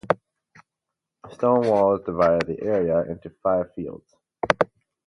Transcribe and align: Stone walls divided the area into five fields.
Stone 1.31 1.67
walls 1.67 2.01
divided 2.03 2.47
the 2.47 2.59
area 2.63 3.03
into 3.03 3.29
five 3.43 3.71
fields. 3.75 4.15